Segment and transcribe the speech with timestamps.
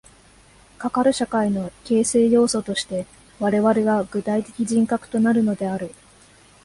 [0.79, 3.05] かかる社会の形成要素として
[3.39, 5.93] 我々は具体的人格となるのである。